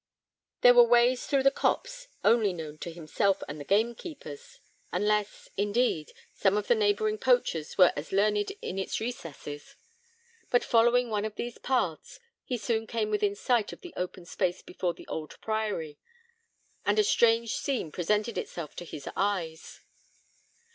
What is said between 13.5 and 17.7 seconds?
of the open space before the old priory, and a strange